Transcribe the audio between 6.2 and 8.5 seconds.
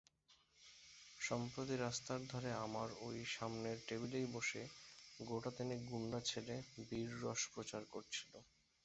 ছেলে বীররস প্রচার করছিল।